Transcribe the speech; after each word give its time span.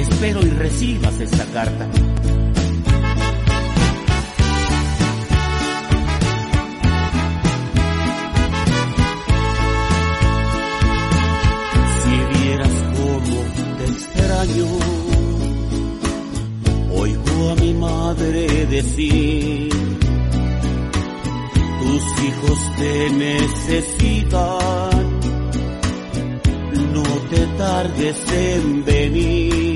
espero 0.00 0.40
y 0.40 0.50
recibas 0.50 1.20
esta 1.20 1.44
carta. 1.46 1.88
Si 12.02 12.38
vieras 12.38 12.72
cómo 12.96 13.38
te 13.78 13.84
extraño, 13.84 14.66
oigo 16.94 17.50
a 17.50 17.54
mi 17.56 17.74
madre 17.74 18.66
decir, 18.66 19.68
tus 21.80 22.04
hijos 22.24 22.58
te 22.78 23.10
necesitan 23.10 25.02
no 26.92 27.02
te 27.30 27.46
tardes 27.56 28.16
en 28.32 28.84
venir. 28.84 29.71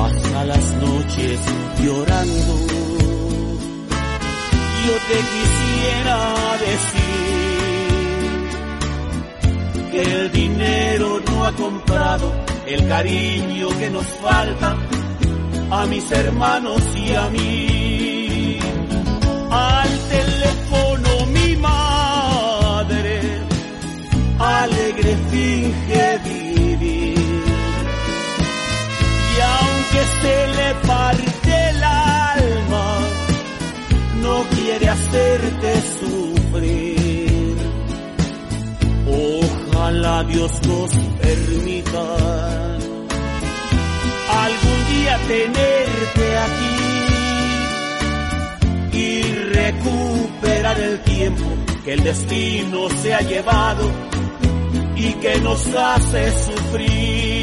Pasa 0.00 0.44
las 0.46 0.66
noches 0.76 1.38
llorando. 1.84 2.54
Yo 4.86 4.94
te 5.08 5.18
quisiera 5.32 6.16
decir 6.68 7.20
que 9.92 10.00
el 10.00 10.32
dinero 10.32 11.20
no 11.26 11.44
ha 11.44 11.52
comprado 11.52 12.32
el 12.66 12.88
cariño 12.88 13.68
que 13.78 13.90
nos 13.90 14.06
falta 14.24 14.74
a 15.70 15.84
mis 15.84 16.10
hermanos 16.10 16.80
y 16.96 17.14
a 17.14 17.28
mí. 17.28 18.58
Al 19.50 19.90
teléfono 20.14 21.26
mi 21.26 21.56
madre 21.56 23.20
alegre 24.38 25.16
finge 25.30 26.19
se 30.22 30.46
le 30.58 30.74
parte 30.86 31.70
el 31.70 31.82
alma, 31.82 32.98
no 34.22 34.44
quiere 34.54 34.88
hacerte 34.88 35.82
sufrir. 36.00 37.56
Ojalá 39.06 40.24
Dios 40.24 40.52
nos 40.66 40.90
permita 41.20 42.04
algún 44.44 44.78
día 44.92 45.18
tenerte 45.26 46.38
aquí 46.46 46.80
y 48.92 49.22
recuperar 49.54 50.80
el 50.80 51.00
tiempo 51.00 51.44
que 51.84 51.92
el 51.94 52.04
destino 52.04 52.88
se 53.02 53.14
ha 53.14 53.20
llevado 53.20 53.90
y 54.96 55.12
que 55.14 55.40
nos 55.40 55.66
hace 55.74 56.30
sufrir. 56.44 57.39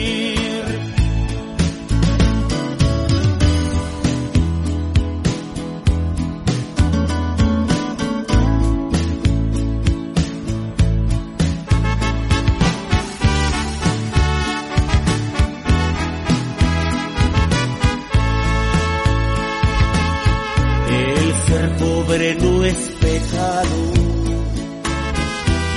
Ser 21.46 21.78
pobre 21.78 22.36
no 22.36 22.64
es 22.64 22.78
pecado 23.00 23.78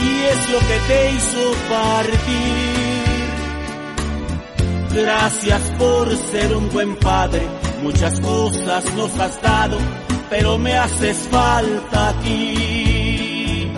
y 0.03 0.23
es 0.33 0.51
lo 0.51 0.59
que 0.59 0.79
te 0.89 1.13
hizo 1.13 1.53
partir. 1.69 2.91
Gracias 4.93 5.61
por 5.79 6.17
ser 6.17 6.57
un 6.57 6.71
buen 6.71 6.97
padre, 6.97 7.43
muchas 7.83 8.19
cosas 8.21 8.85
nos 8.95 9.19
has 9.19 9.41
dado, 9.41 9.79
pero 10.29 10.59
me 10.59 10.77
haces 10.77 11.17
falta 11.31 12.09
aquí. 12.11 13.73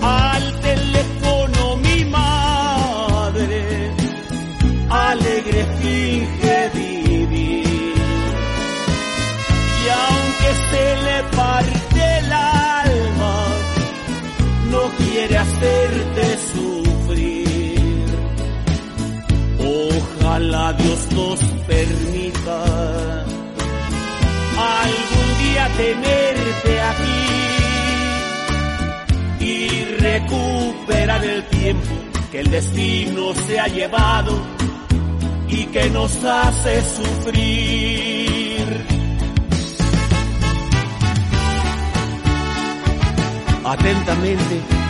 Al 0.00 0.60
teléfono 0.60 1.76
mi 1.76 2.04
madre, 2.04 3.92
alegre 4.90 5.66
finge 5.80 6.51
hacerte 15.62 16.26
sufrir. 16.52 18.06
Ojalá 19.58 20.72
Dios 20.74 21.00
nos 21.12 21.40
permita 21.66 22.62
algún 24.82 25.28
día 25.42 25.64
tenerte 25.76 26.80
aquí 26.90 27.22
y 29.44 29.84
recuperar 30.00 31.24
el 31.24 31.42
tiempo 31.44 31.94
que 32.30 32.40
el 32.40 32.50
destino 32.50 33.32
se 33.46 33.60
ha 33.60 33.68
llevado 33.68 34.38
y 35.48 35.64
que 35.66 35.90
nos 35.90 36.24
hace 36.24 36.82
sufrir. 36.82 38.86
Atentamente, 43.64 44.81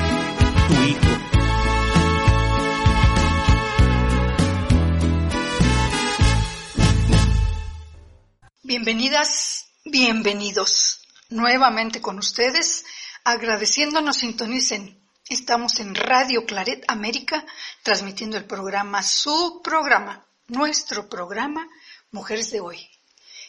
Bienvenidas, 8.62 9.66
bienvenidos 9.84 11.02
nuevamente 11.28 12.00
con 12.00 12.18
ustedes, 12.18 12.84
agradeciendo 13.22 14.00
nos 14.00 14.18
sintonicen. 14.18 14.98
Estamos 15.28 15.78
en 15.78 15.94
Radio 15.94 16.46
Claret 16.46 16.84
América, 16.88 17.44
transmitiendo 17.82 18.36
el 18.36 18.44
programa, 18.44 19.02
su 19.02 19.60
programa, 19.62 20.26
nuestro 20.48 21.08
programa, 21.08 21.68
Mujeres 22.10 22.50
de 22.50 22.60
Hoy. 22.60 22.90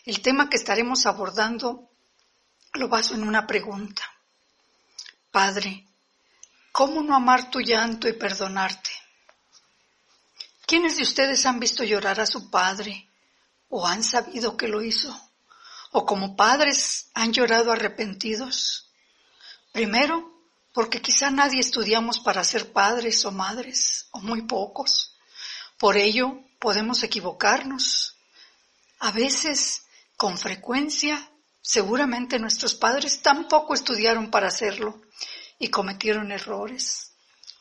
El 0.05 0.21
tema 0.21 0.49
que 0.49 0.57
estaremos 0.57 1.05
abordando 1.05 1.89
lo 2.73 2.87
baso 2.87 3.15
en 3.15 3.23
una 3.23 3.47
pregunta. 3.47 4.03
Padre, 5.31 5.87
¿cómo 6.73 7.03
no 7.03 7.15
amar 7.15 7.51
tu 7.51 7.61
llanto 7.61 8.09
y 8.09 8.13
perdonarte? 8.13 8.89
¿Quiénes 10.65 10.97
de 10.97 11.03
ustedes 11.03 11.45
han 11.45 11.59
visto 11.59 11.83
llorar 11.83 12.19
a 12.19 12.25
su 12.25 12.49
padre 12.49 13.07
o 13.69 13.85
han 13.85 14.03
sabido 14.03 14.57
que 14.57 14.67
lo 14.67 14.81
hizo? 14.81 15.15
¿O 15.91 16.03
como 16.03 16.35
padres 16.35 17.11
han 17.13 17.31
llorado 17.31 17.71
arrepentidos? 17.71 18.89
Primero, 19.71 20.33
porque 20.73 20.99
quizá 20.99 21.29
nadie 21.29 21.59
estudiamos 21.59 22.17
para 22.19 22.43
ser 22.43 22.73
padres 22.73 23.23
o 23.23 23.31
madres, 23.31 24.07
o 24.09 24.19
muy 24.19 24.41
pocos. 24.41 25.15
Por 25.77 25.95
ello, 25.95 26.39
podemos 26.57 27.03
equivocarnos. 27.03 28.15
A 28.97 29.11
veces, 29.11 29.83
con 30.17 30.39
frecuencia, 30.39 31.29
seguramente 31.61 32.39
nuestros 32.39 32.73
padres 32.73 33.21
tampoco 33.21 33.75
estudiaron 33.75 34.31
para 34.31 34.47
hacerlo 34.47 35.03
y 35.63 35.69
cometieron 35.69 36.33
errores, 36.33 37.13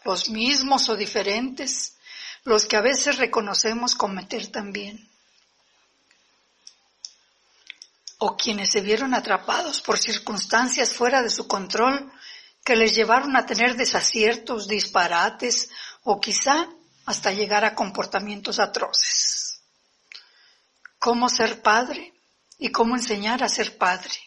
los 0.04 0.28
mismos 0.28 0.88
o 0.88 0.96
diferentes, 0.96 1.94
los 2.42 2.66
que 2.66 2.76
a 2.76 2.80
veces 2.80 3.16
reconocemos 3.16 3.94
cometer 3.94 4.48
también. 4.48 5.08
O 8.18 8.36
quienes 8.36 8.70
se 8.72 8.80
vieron 8.80 9.14
atrapados 9.14 9.80
por 9.80 9.98
circunstancias 9.98 10.92
fuera 10.92 11.22
de 11.22 11.30
su 11.30 11.46
control 11.46 12.10
que 12.64 12.74
les 12.74 12.92
llevaron 12.92 13.36
a 13.36 13.46
tener 13.46 13.76
desaciertos, 13.76 14.66
disparates 14.66 15.70
o 16.02 16.20
quizá 16.20 16.68
hasta 17.06 17.30
llegar 17.30 17.64
a 17.64 17.76
comportamientos 17.76 18.58
atroces. 18.58 19.60
¿Cómo 20.98 21.28
ser 21.28 21.62
padre 21.62 22.12
y 22.58 22.72
cómo 22.72 22.96
enseñar 22.96 23.44
a 23.44 23.48
ser 23.48 23.78
padre? 23.78 24.18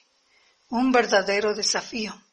Un 0.70 0.94
verdadero 0.94 1.54
desafío. 1.54 2.25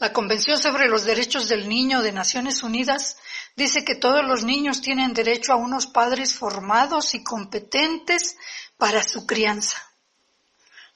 La 0.00 0.14
Convención 0.14 0.56
sobre 0.56 0.88
los 0.88 1.04
Derechos 1.04 1.46
del 1.46 1.68
Niño 1.68 2.00
de 2.00 2.10
Naciones 2.10 2.62
Unidas 2.62 3.18
dice 3.54 3.84
que 3.84 3.96
todos 3.96 4.24
los 4.24 4.44
niños 4.44 4.80
tienen 4.80 5.12
derecho 5.12 5.52
a 5.52 5.56
unos 5.56 5.86
padres 5.86 6.32
formados 6.32 7.14
y 7.14 7.22
competentes 7.22 8.38
para 8.78 9.02
su 9.02 9.26
crianza. 9.26 9.76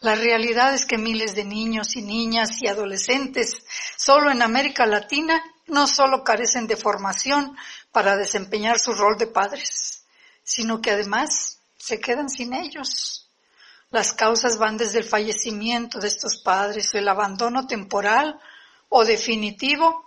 La 0.01 0.15
realidad 0.15 0.73
es 0.73 0.87
que 0.87 0.97
miles 0.97 1.35
de 1.35 1.45
niños 1.45 1.97
y 1.97 2.01
niñas 2.01 2.63
y 2.63 2.67
adolescentes 2.67 3.67
solo 3.99 4.31
en 4.31 4.41
América 4.41 4.87
Latina 4.87 5.45
no 5.67 5.87
solo 5.87 6.25
carecen 6.25 6.67
de 6.67 6.79
formación 6.79 7.55
para 7.93 8.17
desempeñar 8.17 8.79
su 8.79 8.95
rol 8.95 9.19
de 9.19 9.27
padres, 9.27 10.07
sino 10.43 10.81
que 10.81 10.93
además 10.93 11.59
se 11.77 12.01
quedan 12.01 12.31
sin 12.31 12.55
ellos. 12.55 13.29
Las 13.91 14.15
causas 14.15 14.57
van 14.57 14.79
desde 14.79 15.01
el 15.01 15.05
fallecimiento 15.05 15.99
de 15.99 16.09
estos 16.09 16.41
padres, 16.43 16.95
el 16.95 17.07
abandono 17.07 17.67
temporal 17.67 18.41
o 18.97 19.05
definitivo 19.05 20.05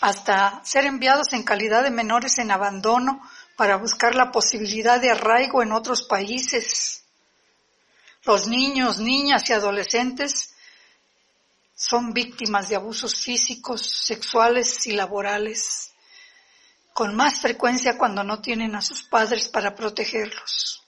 hasta 0.00 0.60
ser 0.64 0.86
enviados 0.86 1.32
en 1.34 1.44
calidad 1.44 1.84
de 1.84 1.92
menores 1.92 2.38
en 2.38 2.50
abandono 2.50 3.22
para 3.54 3.76
buscar 3.76 4.16
la 4.16 4.32
posibilidad 4.32 5.00
de 5.00 5.12
arraigo 5.12 5.62
en 5.62 5.70
otros 5.70 6.02
países. 6.02 7.04
Los 8.24 8.48
niños, 8.48 8.98
niñas 8.98 9.48
y 9.48 9.52
adolescentes 9.52 10.52
son 11.76 12.12
víctimas 12.12 12.68
de 12.68 12.74
abusos 12.74 13.14
físicos, 13.14 13.82
sexuales 13.82 14.84
y 14.88 14.94
laborales, 14.94 15.92
con 16.92 17.14
más 17.14 17.40
frecuencia 17.40 17.96
cuando 17.96 18.24
no 18.24 18.40
tienen 18.40 18.74
a 18.74 18.82
sus 18.82 19.04
padres 19.04 19.46
para 19.46 19.76
protegerlos. 19.76 20.82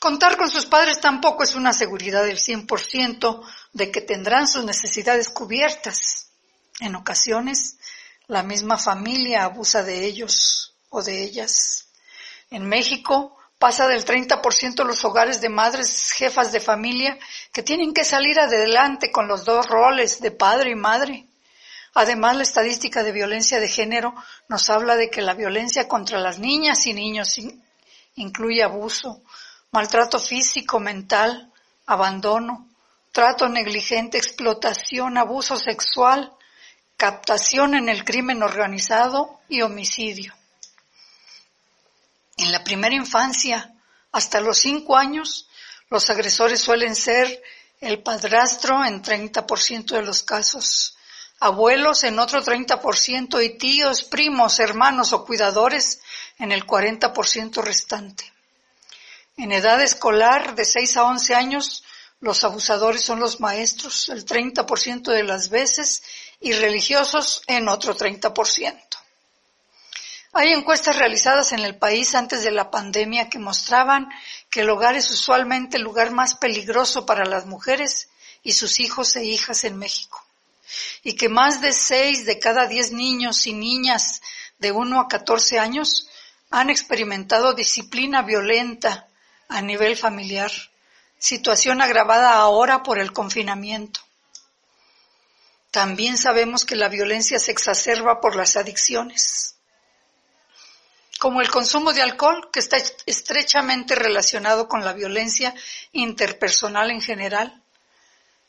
Contar 0.00 0.36
con 0.36 0.50
sus 0.50 0.66
padres 0.66 1.00
tampoco 1.00 1.44
es 1.44 1.54
una 1.54 1.72
seguridad 1.72 2.24
del 2.24 2.38
100% 2.38 3.42
de 3.76 3.90
que 3.90 4.00
tendrán 4.00 4.48
sus 4.48 4.64
necesidades 4.64 5.28
cubiertas. 5.28 6.30
En 6.80 6.96
ocasiones, 6.96 7.76
la 8.26 8.42
misma 8.42 8.78
familia 8.78 9.44
abusa 9.44 9.82
de 9.82 10.06
ellos 10.06 10.74
o 10.88 11.02
de 11.02 11.22
ellas. 11.22 11.88
En 12.50 12.66
México 12.66 13.36
pasa 13.58 13.86
del 13.86 14.02
30% 14.02 14.82
los 14.84 15.04
hogares 15.04 15.42
de 15.42 15.50
madres 15.50 16.10
jefas 16.12 16.52
de 16.52 16.60
familia 16.60 17.18
que 17.52 17.62
tienen 17.62 17.92
que 17.92 18.04
salir 18.04 18.40
adelante 18.40 19.12
con 19.12 19.28
los 19.28 19.44
dos 19.44 19.66
roles 19.66 20.22
de 20.22 20.30
padre 20.30 20.70
y 20.70 20.74
madre. 20.74 21.26
Además, 21.92 22.36
la 22.36 22.44
estadística 22.44 23.02
de 23.02 23.12
violencia 23.12 23.60
de 23.60 23.68
género 23.68 24.14
nos 24.48 24.70
habla 24.70 24.96
de 24.96 25.10
que 25.10 25.20
la 25.20 25.34
violencia 25.34 25.86
contra 25.86 26.18
las 26.18 26.38
niñas 26.38 26.86
y 26.86 26.94
niños 26.94 27.36
incluye 28.14 28.62
abuso, 28.62 29.20
maltrato 29.70 30.18
físico, 30.18 30.80
mental, 30.80 31.52
abandono, 31.84 32.70
trato 33.16 33.48
negligente, 33.48 34.18
explotación, 34.18 35.16
abuso 35.16 35.56
sexual, 35.56 36.34
captación 36.98 37.74
en 37.74 37.88
el 37.88 38.04
crimen 38.04 38.42
organizado 38.42 39.40
y 39.48 39.62
homicidio. 39.62 40.34
En 42.36 42.52
la 42.52 42.62
primera 42.62 42.94
infancia, 42.94 43.72
hasta 44.12 44.42
los 44.42 44.58
cinco 44.58 44.98
años, 44.98 45.48
los 45.88 46.10
agresores 46.10 46.60
suelen 46.60 46.94
ser 46.94 47.42
el 47.80 48.02
padrastro 48.02 48.84
en 48.84 49.02
30% 49.02 49.94
de 49.94 50.02
los 50.02 50.22
casos, 50.22 50.98
abuelos 51.40 52.04
en 52.04 52.18
otro 52.18 52.44
30% 52.44 53.42
y 53.42 53.56
tíos, 53.56 54.02
primos, 54.02 54.60
hermanos 54.60 55.14
o 55.14 55.24
cuidadores 55.24 56.02
en 56.38 56.52
el 56.52 56.66
40% 56.66 57.62
restante. 57.62 58.30
En 59.38 59.52
edad 59.52 59.80
escolar, 59.80 60.54
de 60.54 60.66
6 60.66 60.98
a 60.98 61.04
11 61.04 61.34
años, 61.34 61.82
los 62.20 62.44
abusadores 62.44 63.02
son 63.02 63.20
los 63.20 63.40
maestros, 63.40 64.08
el 64.08 64.24
30% 64.24 65.12
de 65.12 65.22
las 65.22 65.50
veces, 65.50 66.02
y 66.40 66.52
religiosos 66.52 67.42
en 67.46 67.68
otro 67.68 67.96
30%. 67.96 68.80
Hay 70.32 70.52
encuestas 70.52 70.96
realizadas 70.98 71.52
en 71.52 71.60
el 71.60 71.78
país 71.78 72.14
antes 72.14 72.42
de 72.42 72.50
la 72.50 72.70
pandemia 72.70 73.30
que 73.30 73.38
mostraban 73.38 74.10
que 74.50 74.60
el 74.60 74.68
hogar 74.68 74.94
es 74.94 75.10
usualmente 75.10 75.78
el 75.78 75.82
lugar 75.82 76.10
más 76.10 76.34
peligroso 76.34 77.06
para 77.06 77.24
las 77.24 77.46
mujeres 77.46 78.10
y 78.42 78.52
sus 78.52 78.80
hijos 78.80 79.16
e 79.16 79.24
hijas 79.24 79.64
en 79.64 79.78
México. 79.78 80.22
Y 81.02 81.14
que 81.14 81.30
más 81.30 81.62
de 81.62 81.72
6 81.72 82.26
de 82.26 82.38
cada 82.38 82.66
10 82.66 82.92
niños 82.92 83.46
y 83.46 83.54
niñas 83.54 84.20
de 84.58 84.72
1 84.72 85.00
a 85.00 85.08
14 85.08 85.58
años 85.58 86.06
han 86.50 86.68
experimentado 86.68 87.54
disciplina 87.54 88.22
violenta 88.22 89.08
a 89.48 89.62
nivel 89.62 89.96
familiar, 89.96 90.52
situación 91.26 91.82
agravada 91.82 92.34
ahora 92.34 92.84
por 92.84 93.00
el 93.00 93.12
confinamiento. 93.12 94.00
También 95.72 96.16
sabemos 96.16 96.64
que 96.64 96.76
la 96.76 96.88
violencia 96.88 97.40
se 97.40 97.50
exacerba 97.50 98.20
por 98.20 98.36
las 98.36 98.56
adicciones, 98.56 99.56
como 101.18 101.40
el 101.40 101.50
consumo 101.50 101.92
de 101.92 102.02
alcohol, 102.02 102.48
que 102.52 102.60
está 102.60 102.76
estrechamente 103.06 103.96
relacionado 103.96 104.68
con 104.68 104.84
la 104.84 104.92
violencia 104.92 105.52
interpersonal 105.90 106.92
en 106.92 107.02
general. 107.02 107.60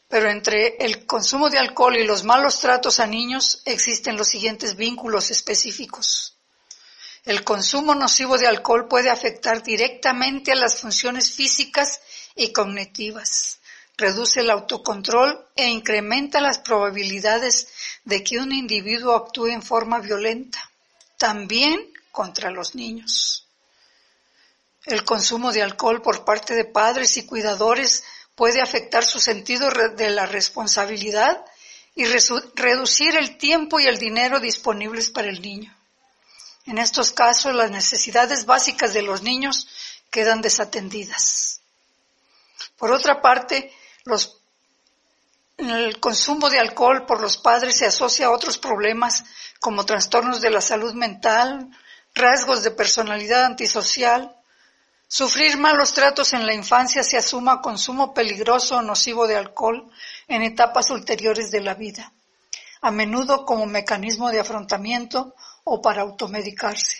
Pero 0.07 0.29
entre 0.29 0.77
el 0.77 1.07
consumo 1.07 1.49
de 1.49 1.57
alcohol 1.57 1.97
y 1.97 2.05
los 2.05 2.23
malos 2.23 2.59
tratos 2.59 2.99
a 2.99 3.07
niños 3.07 3.61
existen 3.65 4.17
los 4.17 4.27
siguientes 4.27 4.75
vínculos 4.75 5.31
específicos. 5.31 6.36
El 7.27 7.43
consumo 7.43 7.93
nocivo 7.93 8.37
de 8.37 8.47
alcohol 8.47 8.87
puede 8.87 9.09
afectar 9.09 9.61
directamente 9.61 10.53
a 10.53 10.55
las 10.55 10.79
funciones 10.79 11.33
físicas 11.33 11.99
y 12.37 12.53
cognitivas, 12.53 13.59
reduce 13.97 14.39
el 14.39 14.49
autocontrol 14.49 15.45
e 15.53 15.67
incrementa 15.67 16.39
las 16.39 16.59
probabilidades 16.59 17.67
de 18.05 18.23
que 18.23 18.37
un 18.37 18.53
individuo 18.53 19.13
actúe 19.13 19.47
en 19.47 19.61
forma 19.61 19.99
violenta, 19.99 20.71
también 21.17 21.91
contra 22.13 22.49
los 22.49 22.75
niños. 22.75 23.45
El 24.85 25.03
consumo 25.03 25.51
de 25.51 25.63
alcohol 25.63 26.01
por 26.01 26.23
parte 26.23 26.55
de 26.55 26.63
padres 26.63 27.17
y 27.17 27.25
cuidadores 27.25 28.05
puede 28.35 28.61
afectar 28.61 29.03
su 29.03 29.19
sentido 29.19 29.69
de 29.69 30.11
la 30.11 30.27
responsabilidad 30.27 31.43
y 31.93 32.05
reducir 32.05 33.17
el 33.17 33.37
tiempo 33.37 33.81
y 33.81 33.83
el 33.83 33.97
dinero 33.97 34.39
disponibles 34.39 35.09
para 35.09 35.27
el 35.27 35.41
niño. 35.41 35.76
En 36.67 36.77
estos 36.77 37.11
casos, 37.11 37.55
las 37.55 37.71
necesidades 37.71 38.45
básicas 38.45 38.93
de 38.93 39.01
los 39.01 39.21
niños 39.21 39.67
quedan 40.11 40.41
desatendidas. 40.41 41.61
Por 42.77 42.91
otra 42.91 43.21
parte, 43.21 43.73
el 45.57 45.99
consumo 45.99 46.49
de 46.49 46.59
alcohol 46.59 47.05
por 47.05 47.21
los 47.21 47.37
padres 47.37 47.77
se 47.77 47.85
asocia 47.85 48.27
a 48.27 48.31
otros 48.31 48.57
problemas 48.57 49.23
como 49.61 49.85
trastornos 49.85 50.41
de 50.41 50.49
la 50.49 50.61
salud 50.61 50.93
mental, 50.93 51.69
rasgos 52.13 52.63
de 52.63 52.71
personalidad 52.71 53.45
antisocial, 53.45 54.35
sufrir 55.07 55.57
malos 55.57 55.93
tratos 55.93 56.33
en 56.33 56.45
la 56.45 56.53
infancia 56.53 57.01
se 57.01 57.17
asuma 57.17 57.61
consumo 57.61 58.13
peligroso 58.13 58.75
o 58.75 58.81
nocivo 58.81 59.25
de 59.25 59.37
alcohol 59.37 59.89
en 60.27 60.41
etapas 60.41 60.89
ulteriores 60.89 61.49
de 61.49 61.61
la 61.61 61.75
vida, 61.75 62.11
a 62.81 62.91
menudo 62.91 63.45
como 63.45 63.65
mecanismo 63.65 64.31
de 64.31 64.41
afrontamiento 64.41 65.33
o 65.69 65.81
para 65.81 66.01
automedicarse. 66.01 66.97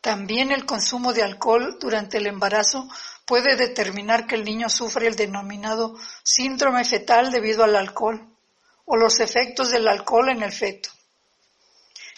También 0.00 0.52
el 0.52 0.64
consumo 0.64 1.12
de 1.12 1.22
alcohol 1.22 1.76
durante 1.80 2.18
el 2.18 2.26
embarazo 2.26 2.88
puede 3.26 3.56
determinar 3.56 4.26
que 4.26 4.36
el 4.36 4.44
niño 4.44 4.68
sufre 4.68 5.08
el 5.08 5.16
denominado 5.16 5.96
síndrome 6.22 6.84
fetal 6.84 7.32
debido 7.32 7.64
al 7.64 7.74
alcohol 7.74 8.28
o 8.84 8.96
los 8.96 9.18
efectos 9.18 9.70
del 9.70 9.88
alcohol 9.88 10.28
en 10.28 10.42
el 10.42 10.52
feto. 10.52 10.90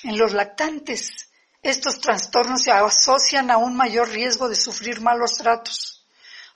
En 0.02 0.18
los 0.18 0.34
lactantes, 0.34 1.30
estos 1.62 2.00
trastornos 2.00 2.62
se 2.64 2.70
asocian 2.70 3.50
a 3.50 3.56
un 3.56 3.74
mayor 3.74 4.10
riesgo 4.10 4.50
de 4.50 4.56
sufrir 4.56 5.00
malos 5.00 5.38
tratos, 5.38 6.06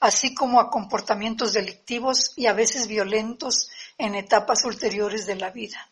así 0.00 0.34
como 0.34 0.60
a 0.60 0.70
comportamientos 0.70 1.54
delictivos 1.54 2.32
y 2.36 2.46
a 2.46 2.52
veces 2.52 2.86
violentos 2.86 3.70
en 3.96 4.14
etapas 4.14 4.64
ulteriores 4.66 5.24
de 5.26 5.36
la 5.36 5.50
vida. 5.50 5.90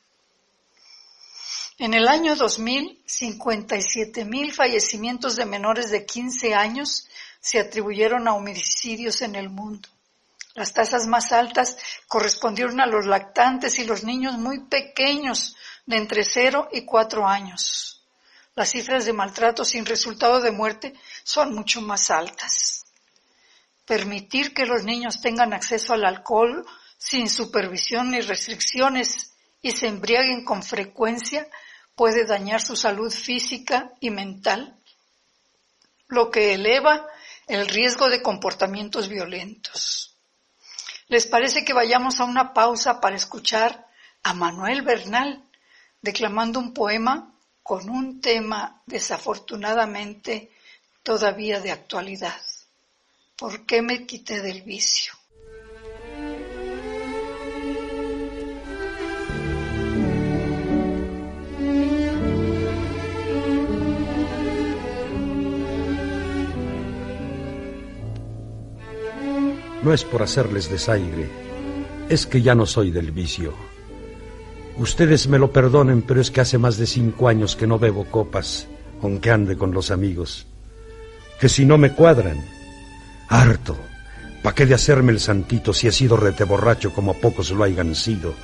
En 1.79 1.93
el 1.93 2.09
año 2.09 2.37
2000, 2.37 3.03
57 3.05 4.25
mil 4.25 4.55
fallecimientos 4.55 5.37
de 5.37 5.45
menores 5.45 5.91
de 5.91 6.07
15 6.07 6.55
años 6.55 7.07
se 7.39 7.61
atribuyeron 7.61 8.27
a 8.27 8.33
homicidios 8.33 9.21
en 9.21 9.35
el 9.35 9.51
mundo. 9.51 9.87
Las 10.55 10.73
tasas 10.73 11.07
más 11.07 11.33
altas 11.33 11.77
correspondieron 12.09 12.81
a 12.81 12.87
los 12.87 13.05
lactantes 13.05 13.79
y 13.79 13.85
los 13.85 14.05
niños 14.05 14.39
muy 14.39 14.61
pequeños, 14.61 15.55
de 15.85 15.99
entre 15.99 16.25
0 16.25 16.71
y 16.73 16.87
4 16.87 17.29
años. 17.29 18.03
Las 18.55 18.71
cifras 18.71 19.05
de 19.05 19.13
maltrato 19.13 19.63
sin 19.63 19.85
resultado 19.85 20.41
de 20.41 20.53
muerte 20.53 20.95
son 21.25 21.55
mucho 21.55 21.83
más 21.83 22.11
altas. 22.11 22.87
Permitir 23.85 24.55
que 24.55 24.65
los 24.65 24.83
niños 24.83 25.21
tengan 25.21 25.53
acceso 25.53 25.93
al 25.93 26.07
alcohol 26.07 26.65
sin 26.97 27.29
supervisión 27.29 28.11
ni 28.13 28.23
restricciones 28.23 29.35
y 29.61 29.73
se 29.73 29.89
embriaguen 29.89 30.43
con 30.43 30.63
frecuencia 30.63 31.47
puede 31.97 32.25
dañar 32.25 32.63
su 32.63 32.77
salud 32.77 33.13
física 33.13 33.93
y 33.99 34.11
mental, 34.11 34.77
lo 36.09 36.31
que 36.31 36.55
eleva 36.55 37.07
el 37.49 37.67
riesgo 37.67 38.09
de 38.09 38.23
comportamientos 38.23 39.09
violentos. 39.09 40.15
¿Les 41.09 41.27
parece 41.27 41.65
que 41.65 41.73
vayamos 41.73 42.21
a 42.21 42.25
una 42.25 42.53
pausa 42.53 43.01
para 43.01 43.17
escuchar 43.17 43.87
a 44.23 44.35
Manuel 44.35 44.83
Bernal 44.83 45.43
declamando 46.03 46.61
un 46.61 46.73
poema 46.73 47.33
con 47.67 47.91
un 47.91 48.21
tema 48.21 48.81
desafortunadamente 48.87 50.53
todavía 51.03 51.59
de 51.59 51.73
actualidad. 51.73 52.41
¿Por 53.35 53.67
qué 53.67 53.83
me 53.83 54.07
quité 54.07 54.41
del 54.41 54.63
vicio? 54.63 55.16
No 69.87 69.93
es 69.93 70.03
por 70.03 70.21
hacerles 70.21 70.69
desaire, 70.69 71.29
es 72.09 72.27
que 72.27 72.43
ya 72.43 72.57
no 72.57 72.67
soy 72.67 72.91
del 72.91 73.13
vicio. 73.13 73.55
Ustedes 74.79 75.29
me 75.29 75.39
lo 75.39 75.53
perdonen, 75.53 76.03
pero 76.03 76.21
es 76.21 76.33
que 76.33 76.41
hace 76.41 76.59
más 76.59 76.77
de 76.77 76.87
cinco 76.87 77.29
años 77.29 77.55
que 77.55 77.69
no 77.69 77.79
bebo 77.79 78.05
copas, 78.07 78.67
aunque 79.01 79.31
ande 79.31 79.57
con 79.57 79.71
los 79.71 79.93
amigos. 79.93 80.49
Que 81.39 81.49
si 81.49 81.65
no 81.65 81.79
me 81.79 81.93
cuadran, 81.93 82.45
harto. 83.29 83.77
¿Pa' 84.43 84.57
qué 84.57 84.67
de 84.67 84.75
hacerme 84.75 85.13
el 85.13 85.21
santito 85.21 85.73
si 85.73 85.87
he 85.87 85.93
sido 85.93 86.17
rete 86.17 86.43
borracho 86.43 86.93
como 86.93 87.15
pocos 87.15 87.53
lo 87.53 87.63
hayan 87.63 87.95
sido? 87.95 88.35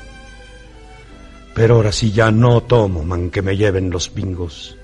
Pero 1.57 1.75
ahora 1.75 1.91
sí 1.91 2.13
ya 2.13 2.31
no 2.31 2.61
tomo, 2.61 3.03
man, 3.03 3.31
que 3.31 3.43
me 3.43 3.57
lleven 3.57 3.91
los 3.91 4.09
pingos. 4.09 4.77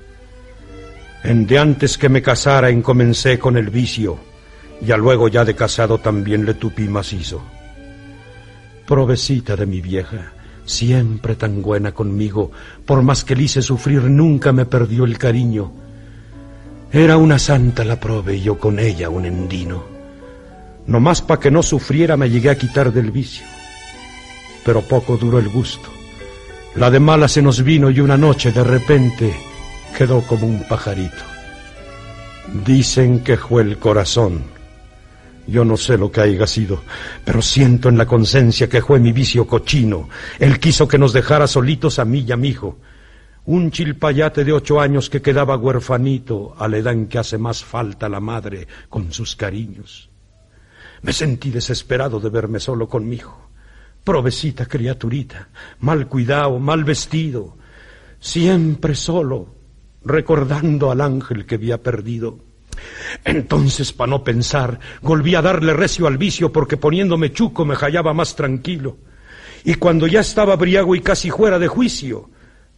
En 1.22 1.46
de 1.46 1.56
antes 1.56 1.96
que 1.96 2.08
me 2.08 2.20
casara 2.20 2.68
comencé 2.82 3.38
con 3.38 3.56
el 3.56 3.70
vicio, 3.70 4.18
ya 4.80 4.96
luego 4.96 5.28
ya 5.28 5.44
de 5.44 5.54
casado 5.54 5.98
también 5.98 6.44
le 6.44 6.54
tupí 6.54 6.88
macizo. 6.88 7.42
Provecita 8.86 9.56
de 9.56 9.66
mi 9.66 9.80
vieja, 9.80 10.32
siempre 10.64 11.34
tan 11.34 11.62
buena 11.62 11.92
conmigo, 11.92 12.50
por 12.86 13.02
más 13.02 13.24
que 13.24 13.34
le 13.34 13.44
hice 13.44 13.62
sufrir 13.62 14.02
nunca 14.04 14.52
me 14.52 14.66
perdió 14.66 15.04
el 15.04 15.18
cariño. 15.18 15.72
Era 16.92 17.16
una 17.16 17.38
santa 17.38 17.84
la 17.84 18.00
prove 18.00 18.36
y 18.36 18.42
yo 18.42 18.58
con 18.58 18.78
ella 18.78 19.10
un 19.10 19.26
endino. 19.26 19.84
No 20.86 21.00
más 21.00 21.20
pa' 21.20 21.38
que 21.38 21.50
no 21.50 21.62
sufriera 21.62 22.16
me 22.16 22.30
llegué 22.30 22.48
a 22.48 22.56
quitar 22.56 22.92
del 22.92 23.10
vicio. 23.10 23.44
Pero 24.64 24.80
poco 24.82 25.18
duró 25.18 25.38
el 25.38 25.48
gusto. 25.48 25.90
La 26.76 26.90
de 26.90 27.00
mala 27.00 27.28
se 27.28 27.42
nos 27.42 27.62
vino 27.62 27.90
y 27.90 28.00
una 28.00 28.16
noche 28.16 28.52
de 28.52 28.64
repente 28.64 29.34
quedó 29.96 30.22
como 30.22 30.46
un 30.46 30.62
pajarito. 30.66 31.24
Dicen 32.64 33.20
que 33.20 33.36
fue 33.36 33.62
el 33.62 33.78
corazón 33.78 34.57
yo 35.48 35.64
no 35.64 35.78
sé 35.78 35.96
lo 35.96 36.12
que 36.12 36.20
haya 36.20 36.46
sido, 36.46 36.82
pero 37.24 37.40
siento 37.40 37.88
en 37.88 37.96
la 37.96 38.06
conciencia 38.06 38.68
que 38.68 38.82
fue 38.82 39.00
mi 39.00 39.12
vicio 39.12 39.46
cochino. 39.46 40.08
Él 40.38 40.60
quiso 40.60 40.86
que 40.86 40.98
nos 40.98 41.14
dejara 41.14 41.46
solitos 41.46 41.98
a 41.98 42.04
mí 42.04 42.24
y 42.26 42.32
a 42.32 42.36
mi 42.36 42.48
hijo. 42.48 42.78
Un 43.46 43.70
chilpayate 43.70 44.44
de 44.44 44.52
ocho 44.52 44.78
años 44.78 45.08
que 45.08 45.22
quedaba 45.22 45.56
huerfanito 45.56 46.54
a 46.58 46.68
la 46.68 46.76
edad 46.76 46.92
en 46.92 47.06
que 47.06 47.18
hace 47.18 47.38
más 47.38 47.64
falta 47.64 48.10
la 48.10 48.20
madre 48.20 48.68
con 48.90 49.10
sus 49.10 49.36
cariños. 49.36 50.10
Me 51.00 51.14
sentí 51.14 51.50
desesperado 51.50 52.20
de 52.20 52.28
verme 52.28 52.60
solo 52.60 52.86
con 52.86 53.08
mi 53.08 53.16
hijo. 53.16 53.48
Provecita 54.04 54.66
criaturita, 54.66 55.48
mal 55.80 56.08
cuidado, 56.08 56.58
mal 56.58 56.84
vestido, 56.84 57.56
siempre 58.20 58.94
solo, 58.94 59.54
recordando 60.04 60.90
al 60.90 61.00
ángel 61.00 61.46
que 61.46 61.54
había 61.54 61.82
perdido. 61.82 62.47
Entonces, 63.24 63.92
para 63.92 64.10
no 64.10 64.24
pensar, 64.24 64.78
volví 65.02 65.34
a 65.34 65.42
darle 65.42 65.72
recio 65.72 66.06
al 66.06 66.18
vicio 66.18 66.52
porque 66.52 66.76
poniéndome 66.76 67.32
chuco 67.32 67.64
me 67.64 67.74
hallaba 67.74 68.12
más 68.14 68.36
tranquilo. 68.36 68.98
Y 69.64 69.74
cuando 69.74 70.06
ya 70.06 70.20
estaba 70.20 70.56
briago 70.56 70.94
y 70.94 71.00
casi 71.00 71.30
fuera 71.30 71.58
de 71.58 71.68
juicio, 71.68 72.30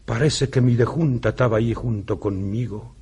parece 0.05 0.49
que 0.49 0.61
mi 0.61 0.77
dejunta 0.77 1.31
estaba 1.31 1.59
ahí 1.59 1.75
junto 1.75 2.19
conmigo. 2.19 2.97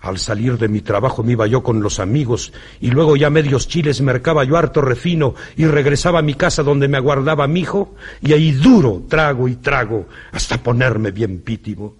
Al 0.00 0.18
salir 0.18 0.56
de 0.58 0.68
mi 0.68 0.80
trabajo 0.80 1.24
me 1.24 1.32
iba 1.32 1.46
yo 1.48 1.62
con 1.62 1.82
los 1.82 1.98
amigos 1.98 2.52
y 2.80 2.90
luego 2.90 3.16
ya 3.16 3.30
medios 3.30 3.66
chiles 3.66 4.00
mercaba 4.00 4.44
yo 4.44 4.56
harto 4.56 4.80
refino 4.80 5.34
y 5.56 5.66
regresaba 5.66 6.20
a 6.20 6.22
mi 6.22 6.34
casa 6.34 6.62
donde 6.62 6.86
me 6.86 6.98
aguardaba 6.98 7.48
mi 7.48 7.60
hijo 7.60 7.96
y 8.22 8.32
ahí 8.32 8.52
duro 8.52 9.02
trago 9.08 9.48
y 9.48 9.56
trago 9.56 10.06
hasta 10.30 10.62
ponerme 10.62 11.10
bien 11.10 11.40
pítimo. 11.40 11.96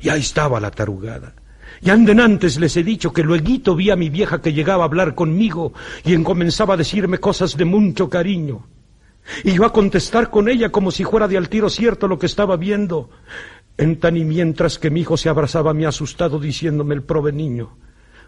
Y 0.00 0.08
ahí 0.08 0.20
estaba 0.20 0.58
la 0.58 0.70
tarugada 0.70 1.34
y 1.80 1.90
anden 1.90 2.20
antes 2.20 2.58
les 2.58 2.76
he 2.76 2.82
dicho 2.82 3.12
que 3.12 3.22
luego 3.22 3.76
vi 3.76 3.90
a 3.90 3.96
mi 3.96 4.10
vieja 4.10 4.40
que 4.40 4.52
llegaba 4.52 4.84
a 4.84 4.86
hablar 4.86 5.14
conmigo 5.14 5.72
y 6.04 6.14
en 6.14 6.24
comenzaba 6.24 6.74
a 6.74 6.76
decirme 6.76 7.18
cosas 7.18 7.56
de 7.56 7.64
mucho 7.64 8.08
cariño. 8.08 8.66
Y 9.44 9.52
yo 9.52 9.64
a 9.64 9.72
contestar 9.72 10.30
con 10.30 10.48
ella 10.48 10.70
como 10.70 10.90
si 10.90 11.04
fuera 11.04 11.28
de 11.28 11.36
al 11.36 11.48
tiro 11.48 11.68
cierto 11.68 12.08
lo 12.08 12.18
que 12.18 12.26
estaba 12.26 12.56
viendo. 12.56 13.10
En 13.76 14.00
tan 14.00 14.16
y 14.16 14.24
mientras 14.24 14.78
que 14.78 14.90
mi 14.90 15.02
hijo 15.02 15.16
se 15.16 15.28
abrazaba 15.28 15.74
mí 15.74 15.84
asustado 15.84 16.40
diciéndome 16.40 16.94
el 16.94 17.04
prove 17.04 17.30
niño. 17.30 17.76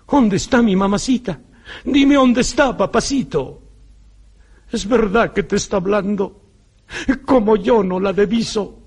¿Dónde 0.09 0.37
está 0.37 0.63
mi 0.63 0.77
mamacita? 0.77 1.41
Dime 1.85 2.17
dónde 2.17 2.43
está, 2.43 2.77
papacito. 2.77 3.63
Es 4.71 4.87
verdad 4.87 5.33
que 5.33 5.43
te 5.43 5.57
está 5.57 5.79
hablando. 5.79 6.41
Como 7.25 7.57
yo 7.57 7.83
no 7.83 7.99
la 7.99 8.13
deviso. 8.13 8.79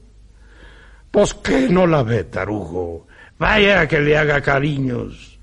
Pues 1.12 1.34
que 1.34 1.70
no 1.70 1.86
la 1.86 2.04
ve, 2.04 2.26
tarugo. 2.26 3.08
Vaya 3.40 3.88
que 3.88 4.00
le 4.00 4.18
haga 4.18 4.42
cariños. 4.42 5.40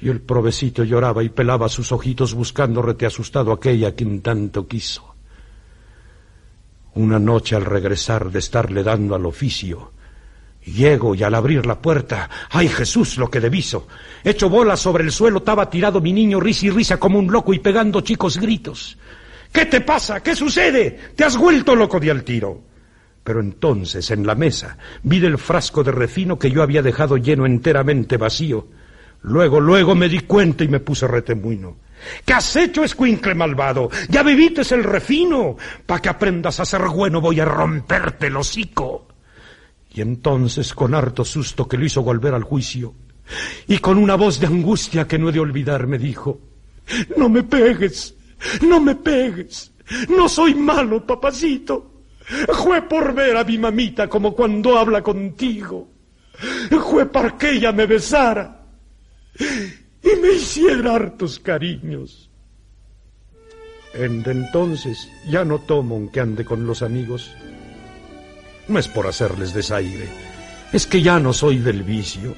Y 0.00 0.08
el 0.08 0.20
provecito 0.20 0.82
lloraba 0.84 1.22
y 1.22 1.28
pelaba 1.28 1.68
sus 1.68 1.92
ojitos 1.92 2.34
buscando 2.34 2.80
rete 2.80 3.06
asustado 3.06 3.52
aquella 3.52 3.94
quien 3.94 4.22
tanto 4.22 4.66
quiso. 4.66 5.14
Una 6.94 7.18
noche 7.18 7.54
al 7.54 7.64
regresar 7.64 8.30
de 8.30 8.38
estarle 8.38 8.82
dando 8.82 9.14
al 9.14 9.26
oficio, 9.26 9.92
llego 10.64 11.14
y 11.14 11.22
al 11.22 11.34
abrir 11.34 11.66
la 11.66 11.80
puerta, 11.80 12.28
¡ay 12.50 12.68
Jesús 12.68 13.18
lo 13.18 13.30
que 13.30 13.40
deviso! 13.40 13.86
Hecho 14.24 14.48
bola 14.48 14.76
sobre 14.76 15.04
el 15.04 15.12
suelo 15.12 15.38
estaba 15.38 15.68
tirado 15.68 16.00
mi 16.00 16.12
niño 16.12 16.40
risa 16.40 16.66
y 16.66 16.70
risa 16.70 16.98
como 16.98 17.18
un 17.18 17.30
loco 17.30 17.52
y 17.52 17.58
pegando 17.58 18.00
chicos 18.00 18.38
gritos. 18.38 18.96
¿Qué 19.52 19.66
te 19.66 19.82
pasa? 19.82 20.22
¿Qué 20.22 20.34
sucede? 20.34 21.12
¿Te 21.14 21.24
has 21.24 21.36
vuelto 21.36 21.74
loco 21.74 22.00
de 22.00 22.10
al 22.10 22.24
tiro? 22.24 22.69
Pero 23.22 23.40
entonces, 23.40 24.10
en 24.10 24.26
la 24.26 24.34
mesa, 24.34 24.78
vi 25.02 25.20
del 25.20 25.38
frasco 25.38 25.84
de 25.84 25.92
refino 25.92 26.38
que 26.38 26.50
yo 26.50 26.62
había 26.62 26.82
dejado 26.82 27.16
lleno 27.16 27.46
enteramente 27.46 28.16
vacío. 28.16 28.66
Luego, 29.22 29.60
luego 29.60 29.94
me 29.94 30.08
di 30.08 30.20
cuenta 30.20 30.64
y 30.64 30.68
me 30.68 30.80
puse 30.80 31.06
retemuino. 31.06 31.76
¿Qué 32.24 32.32
has 32.32 32.56
hecho, 32.56 32.82
escuincle 32.82 33.34
malvado? 33.34 33.90
Ya 34.08 34.22
bebites 34.22 34.72
el 34.72 34.84
refino. 34.84 35.56
Pa' 35.84 36.00
que 36.00 36.08
aprendas 36.08 36.60
a 36.60 36.64
ser 36.64 36.82
bueno 36.88 37.20
voy 37.20 37.40
a 37.40 37.44
romperte 37.44 38.28
el 38.28 38.36
hocico. 38.36 39.08
Y 39.92 40.00
entonces, 40.00 40.72
con 40.72 40.94
harto 40.94 41.24
susto 41.24 41.68
que 41.68 41.76
lo 41.76 41.84
hizo 41.84 42.02
volver 42.02 42.32
al 42.34 42.44
juicio, 42.44 42.94
y 43.66 43.78
con 43.78 43.98
una 43.98 44.14
voz 44.14 44.40
de 44.40 44.46
angustia 44.46 45.06
que 45.06 45.18
no 45.18 45.28
he 45.28 45.32
de 45.32 45.40
olvidar, 45.40 45.86
me 45.86 45.98
dijo, 45.98 46.40
No 47.16 47.28
me 47.28 47.42
pegues, 47.42 48.14
no 48.62 48.80
me 48.80 48.94
pegues, 48.94 49.72
no 50.08 50.28
soy 50.28 50.54
malo, 50.54 51.04
papacito. 51.04 51.89
Jue 52.48 52.82
por 52.82 53.14
ver 53.14 53.36
a 53.36 53.44
mi 53.44 53.58
mamita 53.58 54.08
como 54.08 54.34
cuando 54.34 54.78
habla 54.78 55.02
contigo. 55.02 55.88
Jue 56.70 57.06
para 57.06 57.36
que 57.36 57.52
ella 57.52 57.72
me 57.72 57.86
besara 57.86 58.64
y 59.38 60.20
me 60.20 60.32
hiciera 60.32 60.94
hartos 60.94 61.40
cariños. 61.40 62.30
En 63.92 64.22
entonces 64.24 65.08
ya 65.28 65.44
no 65.44 65.58
tomo 65.58 65.96
aunque 65.96 66.20
ande 66.20 66.44
con 66.44 66.66
los 66.66 66.82
amigos. 66.82 67.32
No 68.68 68.78
es 68.78 68.86
por 68.86 69.06
hacerles 69.08 69.52
desaire, 69.52 70.08
es 70.72 70.86
que 70.86 71.02
ya 71.02 71.18
no 71.18 71.32
soy 71.32 71.58
del 71.58 71.82
vicio. 71.82 72.34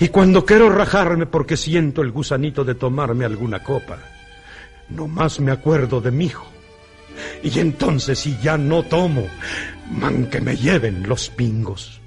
Y 0.00 0.08
cuando 0.08 0.46
quiero 0.46 0.70
rajarme 0.70 1.26
porque 1.26 1.56
siento 1.56 2.00
el 2.00 2.12
gusanito 2.12 2.64
de 2.64 2.76
tomarme 2.76 3.26
alguna 3.26 3.62
copa, 3.62 3.98
no 4.88 5.06
más 5.06 5.38
me 5.40 5.52
acuerdo 5.52 6.00
de 6.00 6.10
mi 6.10 6.26
hijo 6.26 6.57
y 7.42 7.58
entonces 7.58 8.18
si 8.18 8.38
ya 8.42 8.56
no 8.56 8.82
tomo, 8.82 9.26
man 9.90 10.28
que 10.30 10.40
me 10.40 10.56
lleven 10.56 11.08
los 11.08 11.28
pingos. 11.30 12.00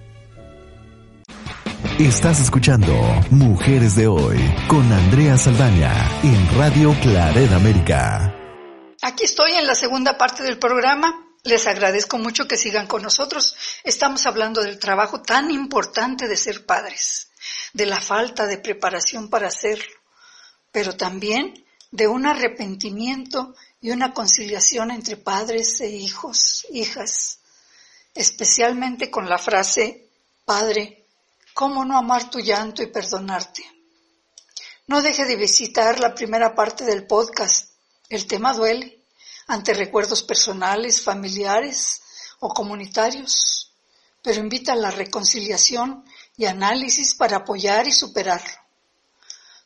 Estás 2.00 2.40
escuchando 2.40 2.94
Mujeres 3.30 3.96
de 3.96 4.08
Hoy 4.08 4.40
con 4.68 4.92
Andrea 4.92 5.38
Saldaña 5.38 5.94
en 6.24 6.58
Radio 6.58 6.96
Claret 7.02 7.52
América. 7.52 8.36
Aquí 9.04 9.26
estoy 9.26 9.52
en 9.54 9.68
la 9.68 9.76
segunda 9.76 10.18
parte 10.18 10.42
del 10.42 10.58
programa. 10.58 11.28
Les 11.44 11.68
agradezco 11.68 12.18
mucho 12.18 12.48
que 12.48 12.58
sigan 12.58 12.88
con 12.88 13.04
nosotros. 13.04 13.56
Estamos 13.84 14.26
hablando 14.26 14.62
del 14.62 14.80
trabajo 14.80 15.22
tan 15.22 15.52
importante 15.52 16.28
de 16.28 16.38
ser 16.38 16.66
padres, 16.66 17.30
de 17.74 17.86
la 17.86 18.00
falta 18.00 18.48
de 18.48 18.58
preparación 18.58 19.30
para 19.30 19.48
hacerlo, 19.48 19.94
pero 20.72 20.96
también 20.96 21.66
de 21.92 22.08
un 22.08 22.26
arrepentimiento 22.26 23.54
y 23.82 23.92
una 23.92 24.14
conciliación 24.14 24.92
entre 24.92 25.18
padres 25.18 25.82
e 25.82 25.90
hijos, 25.90 26.66
hijas, 26.72 27.40
especialmente 28.14 29.10
con 29.10 29.28
la 29.28 29.38
frase, 29.38 30.08
Padre, 30.46 31.06
¿cómo 31.54 31.84
no 31.84 31.98
amar 31.98 32.30
tu 32.30 32.40
llanto 32.40 32.84
y 32.84 32.88
perdonarte? 32.88 33.64
No 34.88 35.02
deje 35.02 35.26
de 35.26 35.36
visitar 35.36 36.00
la 36.00 36.14
primera 36.14 36.54
parte 36.56 36.84
del 36.86 37.08
podcast. 37.08 37.72
El 38.10 38.28
tema 38.28 38.54
duele 38.54 39.02
ante 39.48 39.74
recuerdos 39.74 40.24
personales, 40.24 41.02
familiares, 41.02 42.02
o 42.42 42.50
comunitarios, 42.54 43.72
pero 44.22 44.42
invita 44.42 44.74
a 44.74 44.76
la 44.76 44.92
reconciliación 44.92 46.04
y 46.36 46.46
análisis 46.46 47.14
para 47.14 47.38
apoyar 47.38 47.88
y 47.88 47.92
superarlo. 47.92 48.52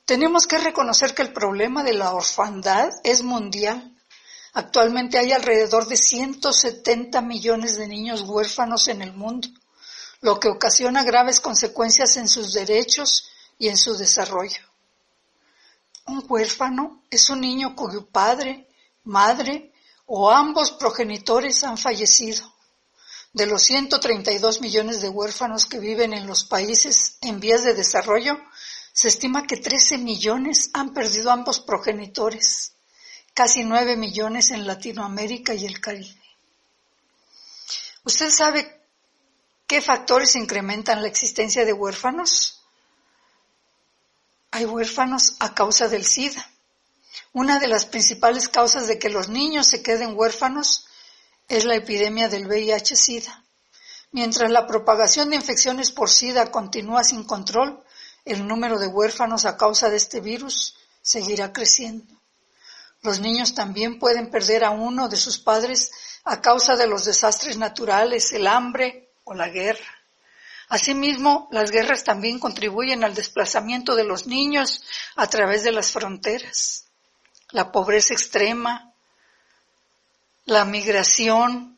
Tenemos 0.03 0.45
que 0.45 0.57
reconocer 0.57 1.15
que 1.15 1.23
el 1.23 1.33
problema 1.33 1.83
de 1.83 1.93
la 1.93 2.13
orfandad 2.13 2.89
es 3.03 3.23
mundial. 3.23 3.94
Actualmente 4.57 5.19
hay 5.19 5.33
alrededor 5.33 5.85
de 5.85 5.97
170 5.97 7.19
millones 7.21 7.75
de 7.75 7.89
niños 7.89 8.21
huérfanos 8.21 8.87
en 8.87 9.01
el 9.01 9.11
mundo, 9.11 9.49
lo 10.21 10.39
que 10.39 10.47
ocasiona 10.47 11.03
graves 11.03 11.41
consecuencias 11.41 12.15
en 12.15 12.29
sus 12.29 12.53
derechos 12.53 13.29
y 13.59 13.67
en 13.67 13.75
su 13.75 13.97
desarrollo. 13.97 14.61
Un 16.07 16.23
huérfano 16.29 17.03
es 17.09 17.29
un 17.29 17.41
niño 17.41 17.75
cuyo 17.75 18.05
padre, 18.05 18.69
madre 19.03 19.73
o 20.05 20.31
ambos 20.31 20.71
progenitores 20.71 21.65
han 21.65 21.77
fallecido. 21.77 22.55
De 23.33 23.47
los 23.47 23.61
132 23.63 24.61
millones 24.61 25.01
de 25.01 25.09
huérfanos 25.09 25.65
que 25.65 25.79
viven 25.79 26.13
en 26.13 26.27
los 26.27 26.45
países 26.45 27.17
en 27.19 27.41
vías 27.41 27.65
de 27.65 27.73
desarrollo, 27.73 28.37
se 28.93 29.09
estima 29.09 29.45
que 29.45 29.57
13 29.57 29.97
millones 29.97 30.69
han 30.71 30.93
perdido 30.93 31.29
ambos 31.29 31.59
progenitores, 31.59 32.74
casi 33.35 33.65
9 33.65 33.97
millones 33.97 34.49
en 34.51 34.65
Latinoamérica 34.65 35.53
y 35.53 35.65
el 35.65 35.81
Caribe. 35.81 36.23
¿Usted 38.05 38.29
sabe 38.31 38.81
qué 39.67 39.81
factores 39.81 40.37
incrementan 40.37 41.01
la 41.01 41.09
existencia 41.09 41.65
de 41.65 41.73
huérfanos? 41.73 42.63
Hay 44.51 44.63
huérfanos 44.63 45.35
a 45.39 45.53
causa 45.53 45.89
del 45.89 46.05
SIDA. 46.05 46.49
Una 47.33 47.59
de 47.59 47.67
las 47.67 47.85
principales 47.85 48.47
causas 48.47 48.87
de 48.87 48.97
que 48.97 49.09
los 49.09 49.27
niños 49.27 49.67
se 49.67 49.83
queden 49.83 50.17
huérfanos 50.17 50.87
es 51.49 51.65
la 51.65 51.75
epidemia 51.75 52.29
del 52.29 52.47
VIH-Sida. 52.47 53.43
Mientras 54.11 54.49
la 54.49 54.65
propagación 54.65 55.29
de 55.29 55.35
infecciones 55.35 55.91
por 55.91 56.09
SIDA 56.09 56.51
continúa 56.51 57.03
sin 57.03 57.25
control, 57.25 57.83
el 58.23 58.47
número 58.47 58.79
de 58.79 58.87
huérfanos 58.87 59.43
a 59.45 59.57
causa 59.57 59.89
de 59.89 59.97
este 59.97 60.21
virus 60.21 60.77
seguirá 61.01 61.51
creciendo. 61.51 62.15
Los 63.05 63.19
niños 63.19 63.53
también 63.53 63.99
pueden 63.99 64.31
perder 64.31 64.63
a 64.63 64.71
uno 64.71 65.07
de 65.07 65.15
sus 65.15 65.37
padres 65.37 65.91
a 66.23 66.41
causa 66.41 66.75
de 66.75 66.87
los 66.87 67.05
desastres 67.05 67.55
naturales, 67.55 68.33
el 68.33 68.47
hambre 68.47 69.11
o 69.23 69.35
la 69.35 69.47
guerra. 69.47 69.85
Asimismo, 70.69 71.47
las 71.51 71.69
guerras 71.69 72.03
también 72.03 72.39
contribuyen 72.39 73.03
al 73.03 73.13
desplazamiento 73.13 73.95
de 73.95 74.05
los 74.05 74.25
niños 74.25 74.83
a 75.15 75.27
través 75.27 75.63
de 75.63 75.71
las 75.71 75.91
fronteras. 75.91 76.85
La 77.51 77.71
pobreza 77.71 78.13
extrema, 78.13 78.91
la 80.45 80.65
migración, 80.65 81.77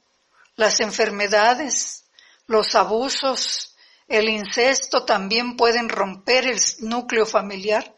las 0.56 0.80
enfermedades, 0.80 2.06
los 2.48 2.74
abusos, 2.74 3.76
el 4.08 4.30
incesto 4.30 5.04
también 5.04 5.58
pueden 5.58 5.90
romper 5.90 6.48
el 6.48 6.60
núcleo 6.80 7.26
familiar 7.26 7.94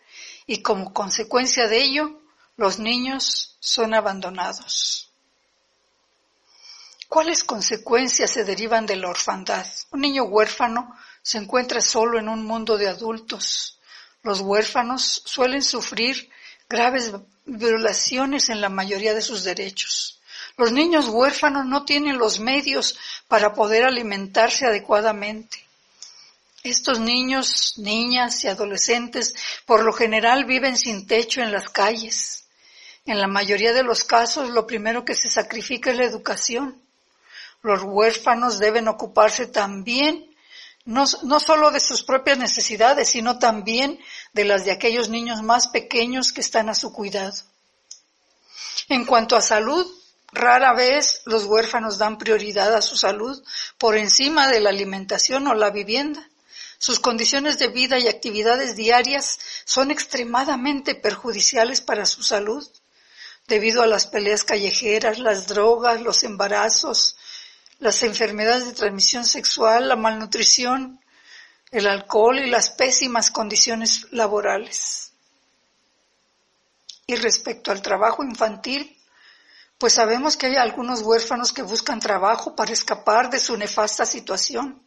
y 0.48 0.64
como 0.64 0.92
consecuencia 0.94 1.68
de 1.68 1.78
ello, 1.78 2.19
los 2.60 2.78
niños 2.78 3.56
son 3.62 3.94
abandonados. 3.94 5.10
¿Cuáles 7.08 7.46
consecuencias 7.46 8.32
se 8.32 8.44
derivan 8.44 8.86
de 8.86 8.98
la 8.98 9.08
orfandad? 9.08 9.66
Un 9.92 10.02
niño 10.02 10.26
huérfano 10.26 10.94
se 11.22 11.38
encuentra 11.38 11.80
solo 11.80 12.20
en 12.20 12.28
un 12.28 12.44
mundo 12.44 12.78
de 12.78 12.90
adultos. 12.90 13.80
Los 14.24 14.42
huérfanos 14.42 15.22
suelen 15.24 15.64
sufrir 15.64 16.30
graves 16.68 17.14
violaciones 17.46 18.50
en 18.50 18.60
la 18.60 18.68
mayoría 18.68 19.14
de 19.14 19.22
sus 19.22 19.46
derechos. 19.46 20.20
Los 20.58 20.74
niños 20.74 21.08
huérfanos 21.08 21.66
no 21.66 21.86
tienen 21.86 22.18
los 22.18 22.42
medios 22.42 22.98
para 23.30 23.54
poder 23.54 23.86
alimentarse 23.86 24.66
adecuadamente. 24.66 25.64
Estos 26.62 27.00
niños, 27.00 27.76
niñas 27.78 28.44
y 28.44 28.50
adolescentes 28.50 29.34
por 29.66 29.86
lo 29.86 29.94
general 29.94 30.44
viven 30.44 30.76
sin 30.76 31.08
techo 31.08 31.42
en 31.42 31.54
las 31.54 31.70
calles. 31.70 32.44
En 33.10 33.20
la 33.20 33.28
mayoría 33.28 33.74
de 33.74 33.82
los 33.82 34.04
casos 34.04 34.52
lo 34.52 34.68
primero 34.68 35.04
que 35.04 35.16
se 35.16 35.32
sacrifica 35.32 35.90
es 35.90 35.98
la 35.98 36.06
educación. 36.06 36.80
Los 37.64 37.82
huérfanos 37.82 38.60
deben 38.60 38.88
ocuparse 38.88 39.48
también 39.48 40.30
no, 40.86 41.06
no 41.24 41.40
solo 41.40 41.72
de 41.72 41.80
sus 41.80 42.04
propias 42.04 42.38
necesidades, 42.38 43.10
sino 43.10 43.40
también 43.40 44.00
de 44.34 44.46
las 44.46 44.64
de 44.64 44.74
aquellos 44.74 45.10
niños 45.10 45.42
más 45.42 45.70
pequeños 45.70 46.32
que 46.32 46.42
están 46.42 46.70
a 46.70 46.76
su 46.76 46.94
cuidado. 46.94 47.34
En 48.90 49.06
cuanto 49.06 49.36
a 49.36 49.42
salud, 49.42 49.92
rara 50.32 50.74
vez 50.74 51.24
los 51.26 51.46
huérfanos 51.46 51.98
dan 51.98 52.20
prioridad 52.20 52.76
a 52.76 52.84
su 52.84 52.96
salud 52.96 53.44
por 53.80 53.98
encima 53.98 54.50
de 54.50 54.60
la 54.60 54.70
alimentación 54.70 55.48
o 55.48 55.56
la 55.56 55.72
vivienda. 55.72 56.30
Sus 56.78 57.00
condiciones 57.00 57.58
de 57.58 57.70
vida 57.70 57.98
y 57.98 58.08
actividades 58.08 58.76
diarias 58.76 59.40
son 59.66 59.90
extremadamente 59.90 60.94
perjudiciales 60.94 61.82
para 61.82 62.06
su 62.06 62.22
salud, 62.22 62.70
debido 63.50 63.82
a 63.82 63.88
las 63.88 64.08
peleas 64.08 64.46
callejeras, 64.46 65.20
las 65.20 65.48
drogas, 65.48 66.02
los 66.02 66.24
embarazos, 66.24 67.18
las 67.80 68.02
enfermedades 68.04 68.66
de 68.66 68.74
transmisión 68.74 69.26
sexual, 69.26 69.90
la 69.90 69.98
malnutrición, 69.98 71.02
el 71.72 71.88
alcohol 71.88 72.40
y 72.40 72.50
las 72.50 72.70
pésimas 72.70 73.32
condiciones 73.32 74.08
laborales. 74.12 75.12
Y 77.08 77.16
respecto 77.16 77.72
al 77.72 77.82
trabajo 77.82 78.24
infantil, 78.24 78.96
pues 79.78 79.94
sabemos 79.94 80.38
que 80.38 80.48
hay 80.48 80.56
algunos 80.56 81.02
huérfanos 81.02 81.52
que 81.52 81.64
buscan 81.64 82.00
trabajo 82.00 82.56
para 82.56 82.72
escapar 82.72 83.30
de 83.30 83.40
su 83.40 83.58
nefasta 83.58 84.06
situación 84.06 84.82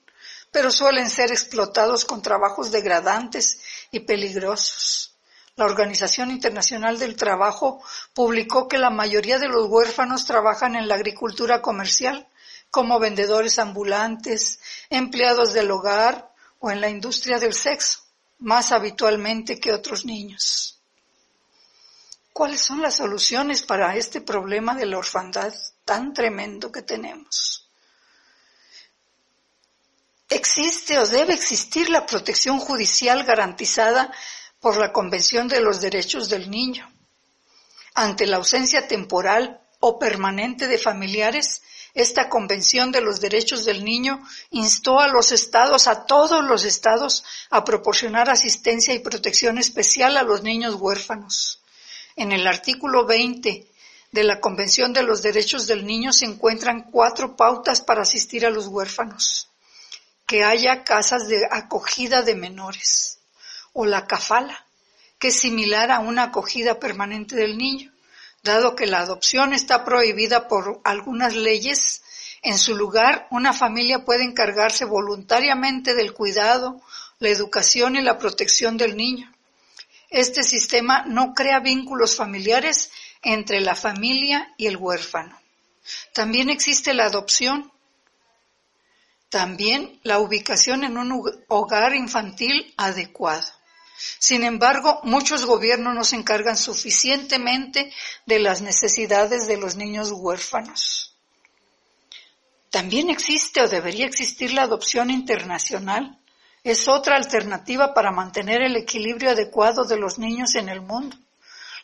pero 0.53 0.71
suelen 0.71 1.09
ser 1.09 1.33
explotados 1.33 2.05
con 2.05 2.21
trabajos 2.23 2.71
degradantes 2.71 3.59
y 3.91 4.01
peligrosos. 4.01 5.12
La 5.57 5.67
Organización 5.67 6.31
Internacional 6.31 6.99
del 6.99 7.15
Trabajo 7.15 7.83
publicó 8.15 8.69
que 8.69 8.79
la 8.79 8.91
mayoría 8.91 9.39
de 9.39 9.49
los 9.49 9.69
huérfanos 9.69 10.25
trabajan 10.25 10.77
en 10.77 10.89
la 10.89 10.95
agricultura 10.95 11.61
comercial, 11.61 12.27
como 12.71 12.99
vendedores 12.99 13.59
ambulantes, 13.59 14.61
empleados 14.89 15.53
del 15.53 15.71
hogar 15.71 16.33
o 16.59 16.71
en 16.71 16.81
la 16.81 16.89
industria 16.89 17.39
del 17.39 17.53
sexo, 17.53 18.01
más 18.39 18.73
habitualmente 18.73 19.61
que 19.61 19.75
otros 19.75 20.07
niños. 20.07 20.81
¿Cuáles 22.33 22.63
son 22.63 22.81
las 22.81 22.97
soluciones 22.97 23.63
para 23.63 23.95
este 23.95 24.23
problema 24.23 24.75
de 24.75 24.87
la 24.87 24.97
orfandad 24.97 25.53
tan 25.85 26.15
tremendo 26.15 26.73
que 26.73 26.81
tenemos? 26.81 27.63
existe 30.33 30.99
o 30.99 31.07
debe 31.07 31.35
existir 31.35 31.91
la 31.91 32.07
protección 32.07 32.59
judicial 32.59 33.25
garantizada 33.25 34.11
por 34.63 34.77
la 34.77 34.93
Convención 34.93 35.49
de 35.49 35.61
los 35.61 35.81
Derechos 35.81 36.29
del 36.29 36.49
Niño. 36.49 36.89
Ante 37.95 38.27
la 38.27 38.37
ausencia 38.37 38.87
temporal 38.87 39.61
o 39.81 39.99
permanente 39.99 40.69
de 40.69 40.79
familiares, 40.79 41.63
esta 41.95 42.29
Convención 42.29 42.93
de 42.93 43.01
los 43.01 43.21
Derechos 43.21 43.65
del 43.65 43.85
Niño 43.85 44.23
instó 44.51 45.01
a 45.01 45.09
los 45.09 45.33
estados, 45.33 45.89
a 45.89 46.07
todos 46.07 46.45
los 46.45 46.65
estados, 46.65 47.25
a 47.51 47.65
proporcionar 47.65 48.31
asistencia 48.31 48.95
y 48.95 49.01
protección 49.01 49.59
especial 49.59 50.17
a 50.17 50.23
los 50.23 50.45
niños 50.45 50.77
huérfanos. 50.77 51.61
En 52.15 52.31
el 52.31 52.47
artículo 52.47 53.05
20 53.05 53.67
de 54.13 54.25
la 54.25 54.39
Convención 54.39 54.93
de 54.93 55.03
los 55.03 55.23
Derechos 55.23 55.67
del 55.67 55.85
Niño 55.85 56.13
se 56.13 56.27
encuentran 56.27 56.85
cuatro 56.85 57.35
pautas 57.35 57.81
para 57.81 58.03
asistir 58.03 58.47
a 58.47 58.51
los 58.51 58.69
huérfanos 58.69 59.49
que 60.25 60.45
haya 60.45 60.85
casas 60.85 61.27
de 61.27 61.49
acogida 61.51 62.23
de 62.23 62.37
menores 62.37 63.19
o 63.73 63.87
la 63.87 64.07
cafala, 64.07 64.67
que 65.19 65.29
es 65.29 65.39
similar 65.39 65.91
a 65.91 66.01
una 66.01 66.25
acogida 66.25 66.79
permanente 66.81 67.37
del 67.37 67.57
niño, 67.57 67.93
dado 68.43 68.75
que 68.75 68.87
la 68.87 69.01
adopción 69.01 69.53
está 69.53 69.85
prohibida 69.85 70.49
por 70.49 70.81
algunas 70.85 71.35
leyes. 71.35 72.03
En 72.43 72.59
su 72.59 72.75
lugar, 72.75 73.29
una 73.31 73.53
familia 73.53 74.05
puede 74.05 74.25
encargarse 74.25 74.85
voluntariamente 74.85 75.95
del 75.95 76.13
cuidado, 76.13 76.81
la 77.19 77.29
educación 77.29 77.97
y 77.97 78.03
la 78.03 78.19
protección 78.19 78.77
del 78.77 78.97
niño. 78.97 79.33
Este 80.11 80.43
sistema 80.43 81.05
no 81.07 81.35
crea 81.35 81.61
vínculos 81.61 82.17
familiares 82.17 82.91
entre 83.23 83.61
la 83.61 83.75
familia 83.75 84.53
y 84.59 84.67
el 84.67 84.77
huérfano. 84.77 85.41
También 86.13 86.51
existe 86.51 86.95
la 86.95 87.07
adopción, 87.07 87.73
también 89.29 89.99
la 90.03 90.19
ubicación 90.19 90.85
en 90.85 90.99
un 90.99 91.23
hogar 91.49 91.95
infantil 91.95 92.75
adecuado. 92.77 93.47
Sin 94.19 94.45
embargo, 94.45 95.01
muchos 95.05 95.45
gobiernos 95.45 95.95
no 95.95 96.05
se 96.05 96.17
encargan 96.17 96.57
suficientemente 96.57 97.93
de 98.27 98.39
las 98.39 98.61
necesidades 98.61 99.47
de 99.47 99.57
los 99.57 99.77
niños 99.77 100.11
huérfanos. 100.13 101.15
También 102.71 103.11
existe 103.11 103.61
o 103.61 103.69
debería 103.69 104.07
existir 104.07 104.53
la 104.53 104.63
adopción 104.63 105.11
internacional. 105.11 106.19
Es 106.65 106.89
otra 106.89 107.17
alternativa 107.17 107.93
para 107.93 108.13
mantener 108.13 108.63
el 108.63 108.77
equilibrio 108.77 109.31
adecuado 109.31 109.85
de 109.85 109.99
los 109.99 110.19
niños 110.19 110.55
en 110.55 110.69
el 110.69 110.81
mundo. 110.81 111.17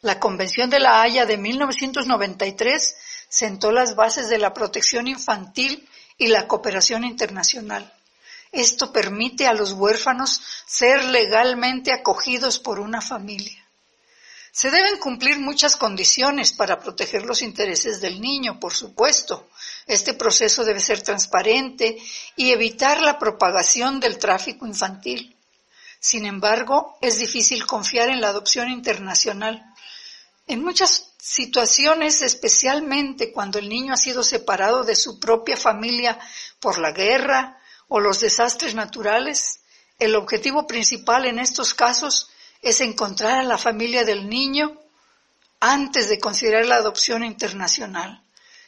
La 0.01 0.21
Convención 0.21 0.71
de 0.71 0.81
la 0.81 1.03
Haya 1.03 1.27
de 1.27 1.37
1993 1.37 2.97
sentó 3.29 3.73
las 3.73 3.97
bases 3.97 4.29
de 4.29 4.39
la 4.39 4.55
protección 4.55 5.09
infantil 5.09 5.89
y 6.17 6.29
la 6.29 6.47
cooperación 6.47 7.05
internacional. 7.05 7.93
Esto 8.53 8.93
permite 8.93 9.47
a 9.47 9.53
los 9.53 9.73
huérfanos 9.73 10.41
ser 10.67 11.05
legalmente 11.05 11.93
acogidos 11.93 12.59
por 12.59 12.81
una 12.81 13.01
familia. 13.01 13.65
Se 14.51 14.71
deben 14.71 14.99
cumplir 14.99 15.39
muchas 15.39 15.77
condiciones 15.77 16.53
para 16.53 16.81
proteger 16.81 17.25
los 17.25 17.43
intereses 17.43 18.01
del 18.01 18.21
niño, 18.21 18.59
por 18.59 18.75
supuesto. 18.75 19.49
Este 19.87 20.15
proceso 20.15 20.65
debe 20.65 20.81
ser 20.81 21.03
transparente 21.03 21.99
y 22.35 22.51
evitar 22.51 23.01
la 23.01 23.19
propagación 23.19 24.01
del 24.01 24.19
tráfico 24.19 24.67
infantil. 24.67 25.37
Sin 26.01 26.27
embargo, 26.27 26.97
es 27.01 27.19
difícil 27.19 27.67
confiar 27.67 28.09
en 28.09 28.21
la 28.21 28.31
adopción 28.31 28.71
internacional. 28.71 29.65
En 30.47 30.65
muchas 30.65 31.11
situaciones, 31.19 32.23
especialmente 32.23 33.33
cuando 33.33 33.59
el 33.59 33.69
niño 33.69 33.93
ha 33.93 33.99
sido 33.99 34.23
separado 34.23 34.83
de 34.83 34.97
su 34.97 35.21
propia 35.21 35.57
familia 35.57 36.19
por 36.59 36.79
la 36.79 36.93
guerra 36.93 37.58
o 37.89 38.01
los 38.01 38.21
desastres 38.21 38.75
naturales, 38.75 39.61
el 39.99 40.15
objetivo 40.15 40.67
principal 40.67 41.27
en 41.27 41.39
estos 41.39 41.75
casos 41.75 42.31
es 42.63 42.81
encontrar 42.81 43.41
a 43.41 43.45
la 43.45 43.59
familia 43.59 44.05
del 44.05 44.29
niño 44.29 44.79
antes 45.61 46.09
de 46.09 46.21
considerar 46.21 46.67
la 46.67 46.77
adopción 46.77 47.25
internacional, 47.25 48.23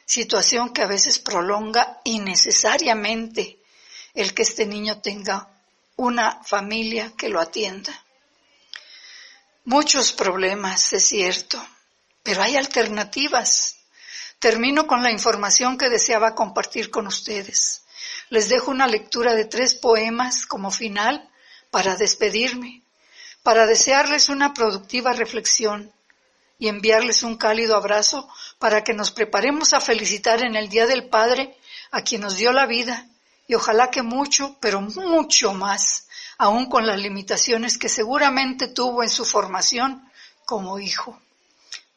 situación 0.05 0.73
que 0.73 0.83
a 0.83 0.87
veces 0.87 1.19
prolonga 1.19 2.01
innecesariamente 2.05 3.59
el 4.15 4.35
que 4.35 4.43
este 4.43 4.67
niño 4.67 5.01
tenga 5.01 5.49
una 5.97 6.43
familia 6.43 7.13
que 7.17 7.29
lo 7.29 7.41
atienda. 7.41 7.93
Muchos 9.65 10.13
problemas, 10.13 10.93
es 10.95 11.07
cierto, 11.07 11.65
pero 12.23 12.43
hay 12.43 12.57
alternativas. 12.57 13.77
Termino 14.39 14.87
con 14.87 15.03
la 15.03 15.13
información 15.13 15.77
que 15.77 15.91
deseaba 15.91 16.35
compartir 16.35 16.91
con 16.91 17.07
ustedes. 17.07 17.83
Les 18.29 18.49
dejo 18.49 18.71
una 18.71 18.87
lectura 18.87 19.35
de 19.35 19.45
tres 19.45 19.75
poemas 19.75 20.47
como 20.47 20.71
final 20.71 21.29
para 21.71 21.97
despedirme 21.97 22.83
para 23.43 23.67
desearles 23.67 24.29
una 24.29 24.53
productiva 24.53 25.13
reflexión 25.13 25.93
y 26.59 26.69
enviarles 26.69 27.23
un 27.23 27.37
cálido 27.37 27.75
abrazo 27.75 28.29
para 28.59 28.85
que 28.85 28.93
nos 28.93 29.11
preparemos 29.11 29.73
a 29.73 29.81
felicitar 29.81 30.43
en 30.43 30.57
el 30.57 30.69
Día 30.69 30.87
del 30.87 31.09
Padre 31.09 31.57
a 31.91 32.03
quien 32.03 32.21
nos 32.21 32.37
dio 32.37 32.53
la 32.53 32.67
vida 32.67 33.07
y 33.47 33.55
ojalá 33.55 33.91
que 33.91 34.03
mucho, 34.03 34.57
pero 34.61 34.81
mucho 34.81 35.55
más, 35.55 36.07
aún 36.39 36.67
con 36.67 36.87
las 36.87 37.01
limitaciones 37.01 37.79
que 37.79 37.89
seguramente 37.89 38.69
tuvo 38.69 39.03
en 39.03 39.09
su 39.09 39.25
formación 39.25 40.09
como 40.45 40.79
hijo. 40.79 41.21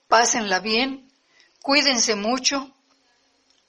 Pásenla 0.08 0.60
bien, 0.60 1.12
cuídense 1.62 2.16
mucho. 2.16 2.72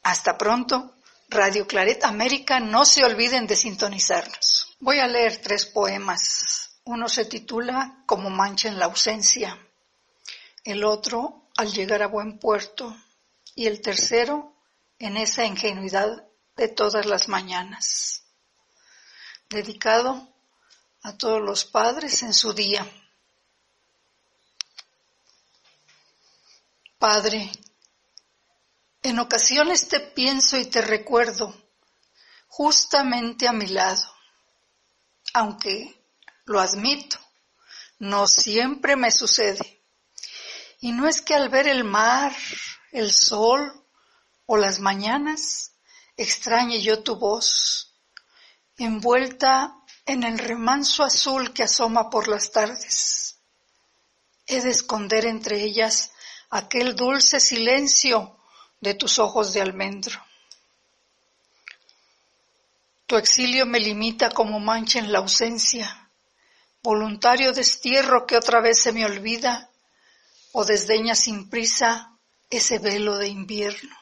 Hasta 0.02 0.38
pronto. 0.38 0.93
Radio 1.34 1.66
Claret 1.66 2.04
América, 2.04 2.60
no 2.60 2.84
se 2.84 3.04
olviden 3.04 3.46
de 3.46 3.56
sintonizarnos. 3.56 4.76
Voy 4.80 4.98
a 5.00 5.06
leer 5.06 5.38
tres 5.42 5.66
poemas 5.66 6.64
uno 6.84 7.08
se 7.08 7.24
titula 7.24 8.02
Como 8.06 8.28
mancha 8.28 8.68
en 8.68 8.78
la 8.78 8.84
ausencia, 8.86 9.58
el 10.64 10.84
otro 10.84 11.48
Al 11.56 11.72
llegar 11.72 12.02
a 12.02 12.08
buen 12.08 12.38
puerto 12.38 12.96
y 13.54 13.66
el 13.66 13.80
tercero 13.80 14.56
En 14.98 15.16
esa 15.16 15.44
ingenuidad 15.44 16.26
de 16.56 16.68
todas 16.68 17.06
las 17.06 17.28
mañanas. 17.28 18.24
Dedicado 19.48 20.28
a 21.02 21.16
todos 21.16 21.40
los 21.40 21.64
padres 21.64 22.22
en 22.22 22.32
su 22.32 22.52
día. 22.52 22.86
Padre, 26.98 27.50
en 29.04 29.18
ocasiones 29.18 29.88
te 29.88 30.00
pienso 30.00 30.56
y 30.56 30.64
te 30.64 30.80
recuerdo 30.80 31.54
justamente 32.48 33.46
a 33.46 33.52
mi 33.52 33.66
lado, 33.66 34.02
aunque 35.34 36.02
lo 36.46 36.58
admito, 36.58 37.18
no 37.98 38.26
siempre 38.26 38.96
me 38.96 39.10
sucede. 39.10 39.82
Y 40.80 40.92
no 40.92 41.06
es 41.06 41.20
que 41.20 41.34
al 41.34 41.50
ver 41.50 41.68
el 41.68 41.84
mar, 41.84 42.34
el 42.92 43.12
sol 43.12 43.84
o 44.46 44.56
las 44.56 44.80
mañanas 44.80 45.72
extrañe 46.16 46.80
yo 46.80 47.02
tu 47.02 47.16
voz, 47.16 47.92
envuelta 48.78 49.76
en 50.06 50.22
el 50.22 50.38
remanso 50.38 51.04
azul 51.04 51.52
que 51.52 51.64
asoma 51.64 52.08
por 52.08 52.26
las 52.26 52.52
tardes. 52.52 53.36
He 54.46 54.62
de 54.62 54.70
esconder 54.70 55.26
entre 55.26 55.62
ellas 55.62 56.12
aquel 56.48 56.96
dulce 56.96 57.38
silencio 57.38 58.40
de 58.84 58.94
tus 58.94 59.18
ojos 59.18 59.52
de 59.52 59.60
almendro. 59.60 60.24
Tu 63.06 63.16
exilio 63.16 63.66
me 63.66 63.80
limita 63.80 64.30
como 64.30 64.60
mancha 64.60 65.00
en 65.00 65.12
la 65.12 65.18
ausencia 65.18 66.04
voluntario 66.84 67.54
destierro 67.54 68.26
que 68.26 68.36
otra 68.36 68.60
vez 68.60 68.78
se 68.78 68.92
me 68.92 69.06
olvida, 69.06 69.70
o 70.52 70.66
desdeña 70.66 71.14
sin 71.14 71.48
prisa 71.48 72.12
ese 72.50 72.78
velo 72.78 73.16
de 73.16 73.28
invierno. 73.28 73.96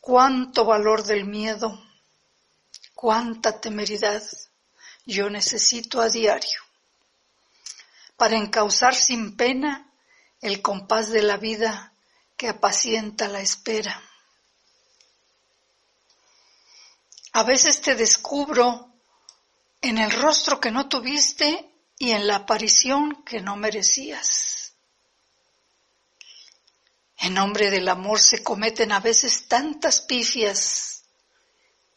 Cuánto 0.00 0.64
valor 0.64 1.02
del 1.02 1.24
miedo, 1.24 1.82
cuánta 2.94 3.60
temeridad 3.60 4.22
yo 5.04 5.28
necesito 5.28 6.00
a 6.00 6.08
diario 6.08 6.60
para 8.16 8.36
encauzar 8.36 8.94
sin 8.94 9.36
pena 9.36 9.90
el 10.40 10.62
compás 10.62 11.10
de 11.10 11.22
la 11.22 11.38
vida 11.38 11.92
que 12.38 12.48
apacienta 12.48 13.28
la 13.28 13.40
espera. 13.40 14.00
A 17.32 17.42
veces 17.42 17.82
te 17.82 17.96
descubro 17.96 18.94
en 19.82 19.98
el 19.98 20.10
rostro 20.10 20.60
que 20.60 20.70
no 20.70 20.88
tuviste 20.88 21.70
y 21.98 22.12
en 22.12 22.28
la 22.28 22.36
aparición 22.36 23.24
que 23.24 23.40
no 23.40 23.56
merecías. 23.56 24.74
En 27.18 27.34
nombre 27.34 27.70
del 27.70 27.88
amor 27.88 28.20
se 28.20 28.44
cometen 28.44 28.92
a 28.92 29.00
veces 29.00 29.48
tantas 29.48 30.00
pifias. 30.00 31.02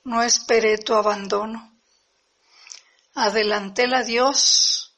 No 0.04 0.23
esperé 0.23 0.80
tu 0.80 0.95
abandono. 0.95 1.80
Adelanté 3.13 3.86
la 3.86 4.04
Dios, 4.04 4.97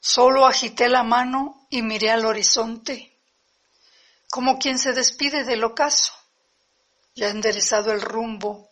solo 0.00 0.46
agité 0.46 0.88
la 0.88 1.04
mano 1.04 1.68
y 1.70 1.82
miré 1.82 2.10
al 2.10 2.24
horizonte, 2.24 3.19
como 4.30 4.58
quien 4.58 4.78
se 4.78 4.92
despide 4.92 5.44
del 5.44 5.64
ocaso, 5.64 6.12
ya 7.14 7.28
enderezado 7.28 7.92
el 7.92 8.00
rumbo, 8.00 8.70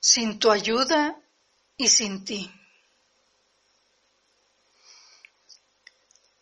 sin 0.00 0.38
tu 0.38 0.50
ayuda 0.50 1.20
y 1.76 1.88
sin 1.88 2.24
ti. 2.24 2.50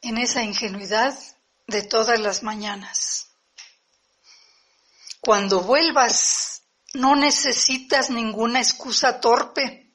En 0.00 0.18
esa 0.18 0.44
ingenuidad 0.44 1.18
de 1.66 1.82
todas 1.82 2.20
las 2.20 2.44
mañanas. 2.44 3.28
Cuando 5.20 5.62
vuelvas, 5.62 6.62
no 6.94 7.16
necesitas 7.16 8.10
ninguna 8.10 8.60
excusa 8.60 9.20
torpe, 9.20 9.92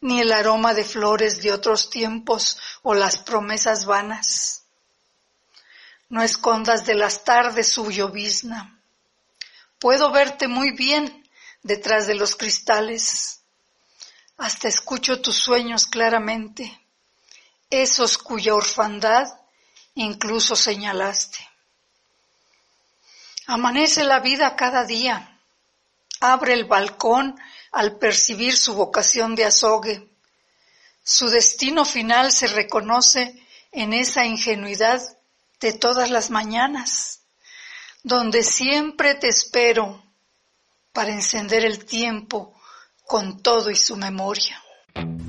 ni 0.00 0.20
el 0.20 0.32
aroma 0.32 0.74
de 0.74 0.84
flores 0.84 1.42
de 1.42 1.52
otros 1.52 1.90
tiempos 1.90 2.56
o 2.82 2.94
las 2.94 3.18
promesas 3.18 3.84
vanas. 3.84 4.67
No 6.08 6.22
escondas 6.22 6.86
de 6.86 6.94
las 6.94 7.24
tardes 7.24 7.70
su 7.70 7.90
llovizna. 7.90 8.80
Puedo 9.78 10.10
verte 10.10 10.48
muy 10.48 10.72
bien 10.72 11.28
detrás 11.62 12.06
de 12.06 12.14
los 12.14 12.34
cristales 12.34 13.38
hasta 14.38 14.68
escucho 14.68 15.20
tus 15.20 15.36
sueños 15.36 15.86
claramente, 15.86 16.80
esos 17.70 18.16
cuya 18.16 18.54
orfandad 18.54 19.26
incluso 19.94 20.54
señalaste. 20.54 21.38
Amanece 23.46 24.04
la 24.04 24.20
vida 24.20 24.54
cada 24.54 24.84
día, 24.84 25.40
abre 26.20 26.54
el 26.54 26.66
balcón 26.66 27.36
al 27.72 27.98
percibir 27.98 28.56
su 28.56 28.74
vocación 28.74 29.34
de 29.34 29.44
azogue. 29.44 30.08
Su 31.02 31.28
destino 31.28 31.84
final 31.84 32.30
se 32.30 32.46
reconoce 32.46 33.44
en 33.72 33.92
esa 33.92 34.24
ingenuidad 34.24 35.00
de 35.60 35.72
todas 35.72 36.10
las 36.10 36.30
mañanas, 36.30 37.22
donde 38.02 38.42
siempre 38.42 39.14
te 39.14 39.28
espero 39.28 40.02
para 40.92 41.12
encender 41.12 41.64
el 41.64 41.84
tiempo 41.84 42.54
con 43.06 43.40
todo 43.42 43.70
y 43.70 43.76
su 43.76 43.96
memoria. 43.96 44.60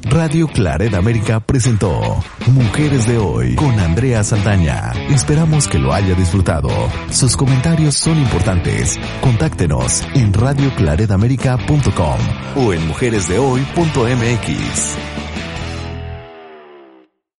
Radio 0.04 0.48
Claret 0.48 0.94
América 0.96 1.40
presentó 1.40 2.24
Mujeres 2.48 3.08
de 3.08 3.20
Hoy 3.20 3.56
con 3.56 3.80
Andrea 3.80 4.24
Saldaña. 4.24 4.92
Esperamos 5.10 5.68
que 5.68 5.78
lo 5.78 5.94
haya 5.94 6.16
disfrutado. 6.16 6.70
Sus 7.12 7.38
comentarios 7.38 7.94
son 7.96 8.18
importantes. 8.18 9.00
Contáctenos 9.22 10.02
en 10.16 10.34
radioclaredamerica.com 10.34 12.20
o 12.56 12.74
en 12.74 12.88
mujeresdehoy.mx. 12.88 15.19